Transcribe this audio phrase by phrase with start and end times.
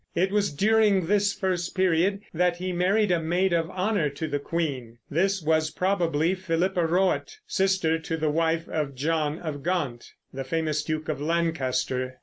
[0.15, 4.39] It was during this first period that he married a maid of honor to the
[4.39, 4.97] queen.
[5.11, 10.81] This was probably Philippa Roet, sister to the wife of John of Gaunt, the famous
[10.83, 12.17] Duke of Lancaster.